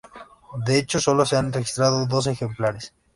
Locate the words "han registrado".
1.37-2.07